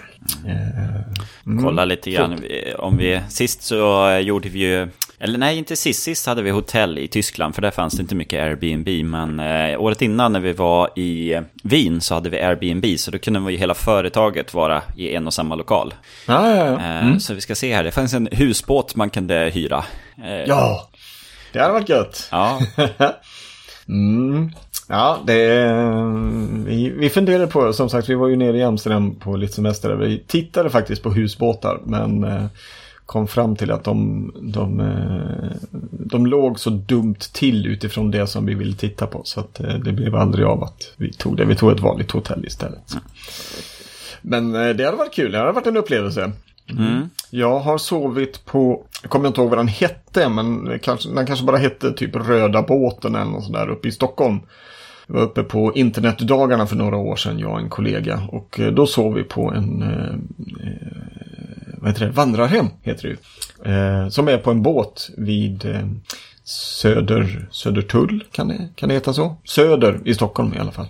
[1.47, 1.63] Mm.
[1.63, 2.39] Kolla lite grann.
[2.79, 4.89] Om vi, sist så gjorde vi ju
[5.25, 6.03] eller nej, inte sist.
[6.03, 8.89] Sist hade vi hotell i Tyskland, för där fanns det inte mycket Airbnb.
[9.05, 13.19] Men eh, året innan när vi var i Wien så hade vi Airbnb, så då
[13.19, 15.95] kunde vi hela företaget vara i en och samma lokal.
[16.27, 16.73] Ah, ja, ja.
[16.73, 17.21] Eh, mm.
[17.21, 19.85] Så vi ska se här, det fanns en husbåt man kunde hyra.
[20.25, 20.91] Eh, ja,
[21.53, 22.29] det hade varit gött.
[22.31, 22.61] Ja.
[23.89, 24.51] mm.
[24.89, 25.73] Ja, det
[26.67, 29.95] vi, vi funderade på, som sagt, vi var ju nere i Amsterdam på lite semester.
[29.95, 32.45] Vi tittade faktiskt på husbåtar, men eh,
[33.07, 38.47] kom fram till att de, de, eh, de låg så dumt till utifrån det som
[38.47, 39.21] vi ville titta på.
[39.25, 41.45] Så att eh, det blev aldrig av att vi tog det.
[41.45, 42.97] Vi tog ett vanligt hotell istället.
[44.23, 46.33] Men eh, det hade varit kul, det hade varit en upplevelse.
[46.71, 47.09] Mm.
[47.31, 51.45] Jag har sovit på, jag kommer inte ihåg vad den hette, men kanske, den kanske
[51.47, 54.41] bara hette typ Röda båten eller något sånt där uppe i Stockholm.
[55.07, 58.23] Jag var uppe på internetdagarna för några år sedan, jag och en kollega.
[58.29, 59.85] Och då sov vi på en
[61.83, 63.17] vad heter det, vandrarhem heter det ju.
[63.73, 65.87] Eh, som är på en båt vid eh,
[66.45, 69.37] Söder, Södertull, kan det, kan det heta så?
[69.45, 70.87] Söder i Stockholm i alla fall.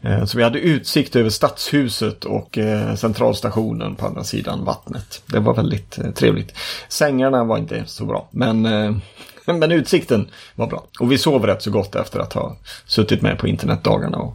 [0.00, 5.22] Eh, så vi hade utsikt över stadshuset och eh, centralstationen på andra sidan vattnet.
[5.26, 6.54] Det var väldigt eh, trevligt.
[6.88, 8.96] Sängarna var inte så bra, men, eh,
[9.44, 10.84] men utsikten var bra.
[11.00, 14.34] Och vi sov rätt så gott efter att ha suttit med på internetdagarna och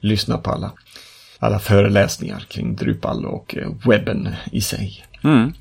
[0.00, 0.72] lyssnat på alla,
[1.38, 5.04] alla föreläsningar kring Drupal och eh, webben i sig.
[5.24, 5.52] Mm.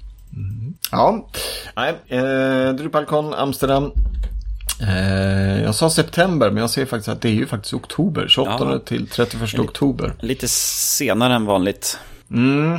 [0.91, 1.29] Ja,
[1.75, 3.91] nej, eh, Drupalcon Amsterdam
[4.81, 8.27] Eh, jag sa september, men jag ser faktiskt att det är ju faktiskt oktober.
[8.27, 8.79] 28 ja.
[8.79, 10.13] till 31 oktober.
[10.19, 11.99] Lite senare än vanligt.
[12.31, 12.73] Mm.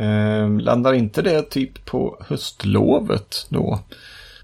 [0.00, 3.80] Eh, landar inte det typ på höstlovet då?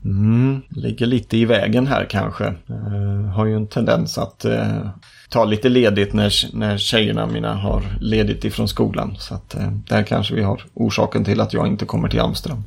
[0.05, 0.63] Mm.
[0.69, 2.45] Ligger lite i vägen här kanske.
[2.47, 4.91] Eh, har ju en tendens att eh,
[5.31, 9.17] ta lite ledigt när, när tjejerna mina har ledigt ifrån skolan.
[9.19, 12.65] Så att eh, där kanske vi har orsaken till att jag inte kommer till Amsterdam.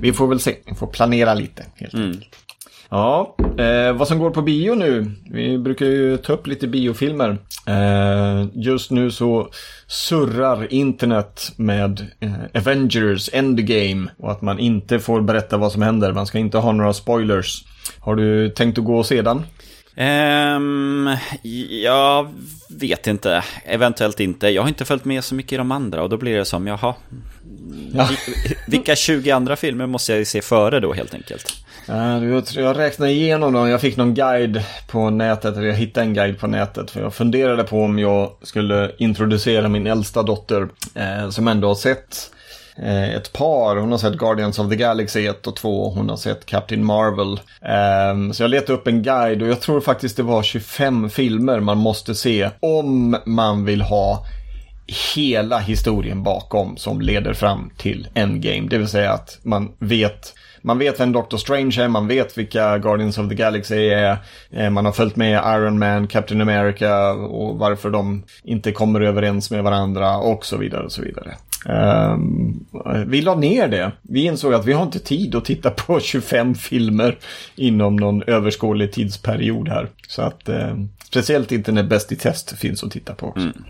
[0.00, 2.06] Vi får väl se, vi får planera lite helt mm.
[2.06, 2.36] enkelt.
[2.92, 5.10] Ja, eh, vad som går på bio nu.
[5.30, 7.38] Vi brukar ju ta upp lite biofilmer.
[7.66, 9.48] Eh, just nu så
[9.86, 16.12] surrar internet med eh, Avengers Endgame och att man inte får berätta vad som händer.
[16.12, 17.64] Man ska inte ha några spoilers.
[17.98, 19.42] Har du tänkt att gå och se den?
[19.96, 21.16] Um,
[21.82, 22.28] jag
[22.68, 23.44] vet inte.
[23.64, 24.48] Eventuellt inte.
[24.48, 26.66] Jag har inte följt med så mycket i de andra och då blir det som,
[26.66, 26.94] jaha.
[27.94, 28.08] Ja.
[28.66, 31.64] Vilka 20 andra filmer måste jag se före då helt enkelt?
[32.56, 33.68] Jag räknade igenom dem.
[33.68, 35.56] Jag fick någon guide på nätet.
[35.56, 36.90] Eller jag hittade en guide på nätet.
[36.90, 40.68] För jag funderade på om jag skulle introducera min äldsta dotter.
[40.94, 42.30] Eh, som ändå har sett
[42.76, 43.76] Eh, ett par.
[43.76, 45.90] Hon har sett Guardians of the Galaxy 1 och 2.
[45.90, 47.40] Hon har sett Captain Marvel.
[47.62, 51.60] Eh, så jag letade upp en guide och jag tror faktiskt det var 25 filmer
[51.60, 52.50] man måste se.
[52.60, 54.26] Om man vill ha
[55.14, 58.68] hela historien bakom som leder fram till Endgame.
[58.68, 62.78] Det vill säga att man vet man vet vem Doctor Strange är, man vet vilka
[62.78, 64.16] Guardians of the Galaxy är,
[64.50, 69.50] eh, man har följt med Iron Man, Captain America och varför de inte kommer överens
[69.50, 71.34] med varandra och så vidare och så vidare.
[71.66, 72.66] Um,
[73.06, 73.92] vi la ner det.
[74.02, 77.18] Vi insåg att vi har inte tid att titta på 25 filmer
[77.56, 79.88] inom någon överskådlig tidsperiod här.
[80.08, 83.40] Så att um, speciellt inte när Bäst i test finns att titta på också.
[83.40, 83.64] Mm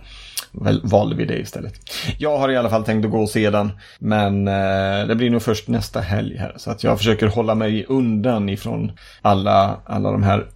[0.82, 1.74] valde vi det istället.
[2.18, 3.72] Jag har i alla fall tänkt att gå och se den.
[3.98, 6.54] Men eh, det blir nog först nästa helg här.
[6.56, 10.46] Så att jag försöker hålla mig undan ifrån alla, alla de här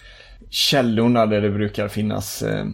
[0.50, 2.66] källorna där det brukar finnas eh,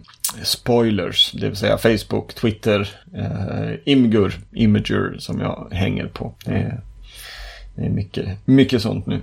[0.43, 1.31] spoilers.
[1.31, 6.33] Det vill säga Facebook, Twitter, eh, Imgur, Imager som jag hänger på.
[6.45, 6.81] Det är,
[7.75, 9.21] det är mycket, mycket sånt nu.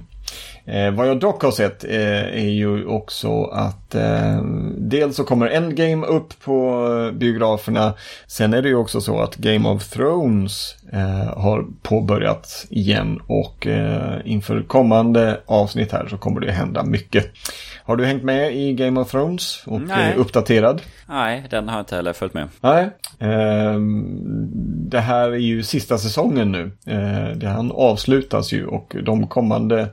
[0.64, 4.42] Eh, vad jag dock har sett eh, är ju också att eh,
[4.79, 7.94] dels så kommer Endgame upp på biograferna.
[8.27, 13.66] Sen är det ju också så att Game of Thrones eh, har påbörjat igen och
[13.66, 17.27] eh, inför kommande avsnitt här så kommer det hända mycket.
[17.85, 20.14] Har du hängt med i Game of Thrones och Nej.
[20.16, 20.83] uppdaterad?
[21.09, 22.49] Nej, den har jag inte heller följt med.
[22.61, 22.90] Nej.
[23.18, 23.81] Eh,
[24.90, 26.73] det här är ju sista säsongen nu.
[26.87, 29.88] Eh, det han avslutas ju och de kommande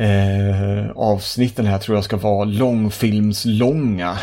[0.00, 4.18] eh, avsnitten här tror jag ska vara långfilmslånga.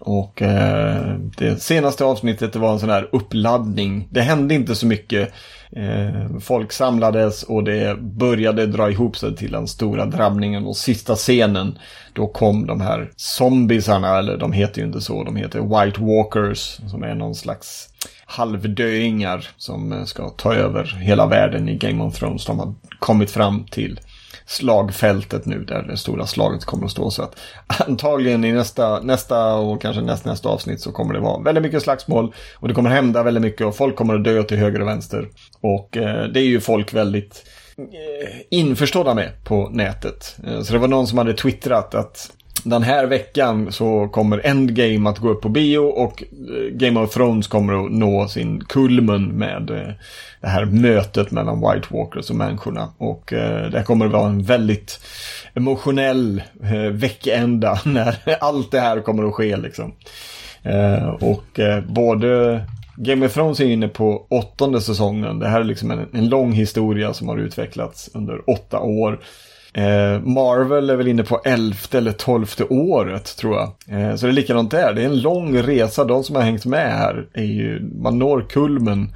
[0.00, 4.08] Och eh, det senaste avsnittet det var en sån här uppladdning.
[4.10, 5.32] Det hände inte så mycket.
[5.72, 11.14] Eh, folk samlades och det började dra ihop sig till den stora drabbningen och sista
[11.14, 11.78] scenen.
[12.12, 16.80] Då kom de här zombiesarna, eller de heter ju inte så, de heter White Walkers.
[16.90, 17.88] Som är någon slags
[18.26, 22.44] halvdöingar som ska ta över hela världen i Game of Thrones.
[22.44, 24.00] De har kommit fram till
[24.46, 27.10] slagfältet nu där det stora slaget kommer att stå.
[27.10, 27.36] Så att
[27.66, 31.82] antagligen i nästa, nästa och kanske nästa, nästa avsnitt så kommer det vara väldigt mycket
[31.82, 34.88] slagsmål och det kommer hända väldigt mycket och folk kommer att dö till höger och
[34.88, 35.28] vänster.
[35.60, 37.44] Och eh, det är ju folk väldigt
[37.78, 40.36] eh, införstådda med på nätet.
[40.46, 42.30] Eh, så det var någon som hade twittrat att
[42.64, 47.14] den här veckan så kommer Endgame att gå upp på bio och eh, Game of
[47.14, 49.94] Thrones kommer att nå sin kulmen med eh,
[50.40, 52.88] det här mötet mellan White Walkers och människorna.
[52.98, 55.00] Och eh, det kommer att vara en väldigt
[55.54, 56.42] emotionell
[56.92, 59.92] veckända när allt det här kommer att ske liksom.
[61.20, 62.60] Och både
[62.96, 65.38] Game of Thrones är inne på åttonde säsongen.
[65.38, 69.20] Det här är liksom en, en lång historia som har utvecklats under åtta år.
[69.72, 73.72] Eh, Marvel är väl inne på elfte eller tolfte året tror jag.
[73.88, 74.94] Eh, så det är likadant där.
[74.94, 76.04] Det är en lång resa.
[76.04, 79.12] De som har hängt med här är ju, man når kulmen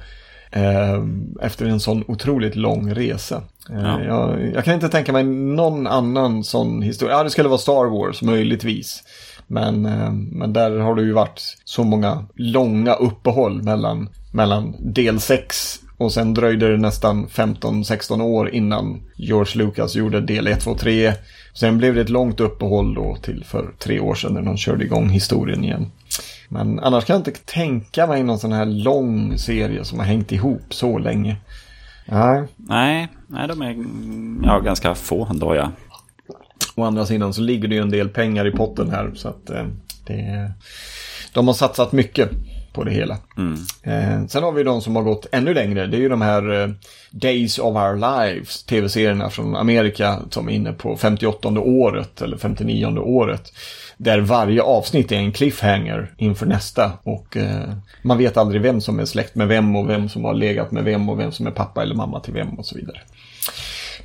[0.51, 1.03] eh,
[1.41, 3.41] efter en sån otroligt lång resa.
[3.69, 4.03] Eh, ja.
[4.03, 7.15] Jag, jag, kan inte tänka mig någon annan sån historia.
[7.15, 9.03] Ja, det skulle vara Star Wars möjligtvis.
[9.47, 15.19] Men, eh, men där har det ju varit så många långa uppehåll mellan, mellan del
[15.19, 20.75] 6 och sen dröjde det nästan 15-16 år innan George Lucas gjorde del 1, 2,
[20.75, 21.13] 3.
[21.53, 24.85] Sen blev det ett långt uppehåll då till för tre år sedan när de körde
[24.85, 25.91] igång historien igen.
[26.49, 30.31] Men annars kan jag inte tänka mig någon sån här lång serie som har hängt
[30.31, 31.37] ihop så länge.
[32.05, 32.43] Nej.
[32.55, 33.75] Nej, nej de är
[34.47, 35.71] ja, ganska få ändå ja.
[36.75, 39.49] Å andra sidan så ligger det ju en del pengar i potten här så att
[39.49, 39.65] eh,
[40.07, 40.51] det,
[41.33, 42.29] de har satsat mycket
[42.73, 43.17] på det hela.
[43.37, 43.53] Mm.
[43.83, 45.87] Eh, sen har vi de som har gått ännu längre.
[45.87, 46.69] Det är ju de här eh,
[47.11, 52.85] Days of Our Lives, tv-serierna från Amerika som är inne på 58 året eller 59
[52.97, 53.53] året.
[53.97, 56.91] Där varje avsnitt är en cliffhanger inför nästa.
[57.03, 60.33] Och eh, man vet aldrig vem som är släkt med vem och vem som har
[60.33, 63.01] legat med vem och vem som är pappa eller mamma till vem och så vidare.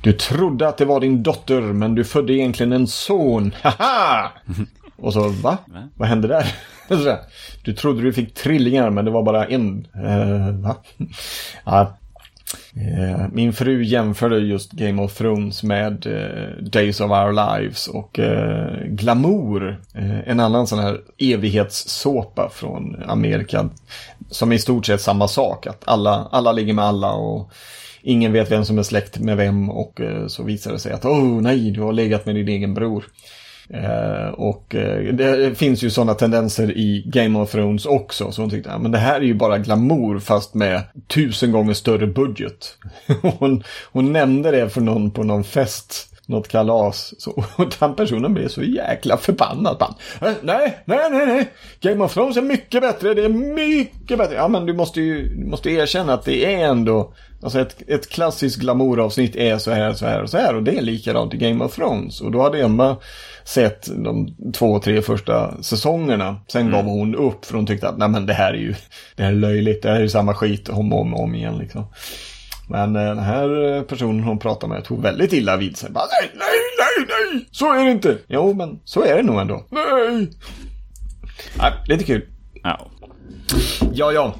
[0.01, 3.53] Du trodde att det var din dotter men du födde egentligen en son.
[3.61, 4.31] Haha!
[4.95, 5.57] Och så, va?
[5.95, 6.55] Vad hände där?
[7.63, 9.87] Du trodde du fick trillingar men det var bara en.
[9.95, 10.75] Eh, va?
[11.63, 11.97] ja.
[12.75, 18.19] eh, min fru jämförde just Game of Thrones med eh, Days of Our Lives och
[18.19, 19.81] eh, Glamour.
[19.93, 23.69] Eh, en annan sån här evighetssåpa från Amerika.
[24.29, 25.67] Som är i stort sett samma sak.
[25.67, 27.51] Att alla, alla ligger med alla och
[28.01, 31.05] ingen vet vem som är släkt med vem och eh, så visar det sig att
[31.05, 33.05] oh nej, du har legat med din egen bror.
[33.73, 38.31] Eh, och eh, det finns ju sådana tendenser i Game of Thrones också.
[38.31, 41.73] Så hon tyckte, ja, men det här är ju bara glamour fast med tusen gånger
[41.73, 42.77] större budget.
[43.39, 47.13] hon, hon nämnde det för någon på någon fest något kalas.
[47.17, 49.77] Så, och den personen blev så jäkla förbannad.
[49.79, 49.95] Man,
[50.29, 51.51] eh, nej, nej, nej, nej.
[51.79, 53.13] Game of Thrones är mycket bättre.
[53.13, 54.35] Det är mycket bättre.
[54.35, 57.13] Ja, men du måste ju du måste erkänna att det är ändå...
[57.43, 60.55] Alltså ett, ett klassiskt glamouravsnitt är så här, så här och så här.
[60.55, 62.21] Och det är likadant i Game of Thrones.
[62.21, 62.97] Och då hade Emma
[63.49, 66.35] sett de två, tre första säsongerna.
[66.47, 66.73] Sen mm.
[66.73, 68.75] gav hon upp för hon tyckte att nej men det här är ju
[69.15, 69.81] det här är löjligt.
[69.81, 71.85] Det här är ju samma skit om och om, om igen liksom.
[72.69, 75.91] Men eh, den här personen hon pratade med tog väldigt illa vid sig.
[75.91, 78.17] Bara, nej, nej, nej, nej, så är det inte.
[78.27, 79.65] Jo, men så är det nog ändå.
[79.69, 80.27] Nej.
[81.57, 82.25] Nej, lite kul.
[82.63, 82.87] Ja.
[83.93, 84.35] Ja, ja.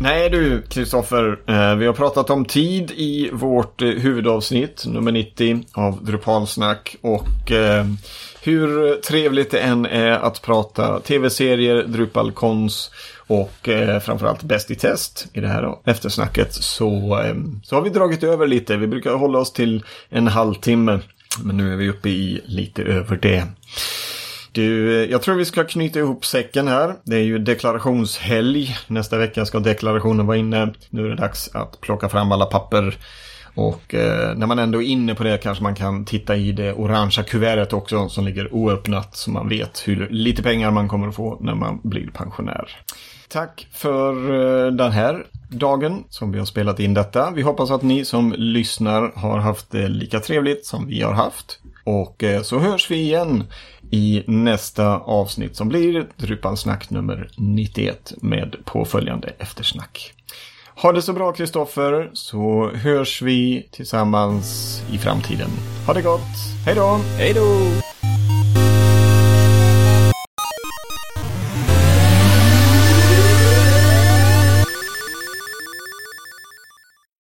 [0.00, 1.38] Nej du, Kristoffer.
[1.46, 6.96] Eh, vi har pratat om tid i vårt eh, huvudavsnitt, nummer 90 av Drupalsnack.
[7.00, 7.86] Och eh,
[8.42, 12.90] hur trevligt det än är att prata tv-serier, Drupalkons
[13.26, 17.20] och eh, framförallt Bäst i test i det här eftersnacket så,
[17.64, 18.76] så har vi dragit över lite.
[18.76, 20.98] Vi brukar hålla oss till en halvtimme.
[21.42, 23.46] Men nu är vi uppe i lite över det.
[24.54, 26.94] Du, eh, jag tror vi ska knyta ihop säcken här.
[27.04, 28.76] Det är ju deklarationshelg.
[28.86, 30.74] Nästa vecka ska deklarationen vara inne.
[30.90, 32.98] Nu är det dags att plocka fram alla papper.
[33.54, 36.72] Och eh, när man ändå är inne på det kanske man kan titta i det
[36.72, 41.16] orangea kuvertet också som ligger oöppnat så man vet hur lite pengar man kommer att
[41.16, 42.68] få när man blir pensionär.
[43.28, 44.12] Tack för
[44.66, 47.30] eh, den här dagen som vi har spelat in detta.
[47.30, 51.60] Vi hoppas att ni som lyssnar har haft det lika trevligt som vi har haft.
[51.84, 53.44] Och eh, så hörs vi igen
[53.94, 60.12] i nästa avsnitt som blir Drupalsnack nummer 91 med påföljande eftersnack.
[60.76, 65.50] Ha det så bra Kristoffer så hörs vi tillsammans i framtiden.
[65.86, 66.20] Ha det gott.
[66.66, 67.00] Hej då!
[67.18, 67.93] Hej då!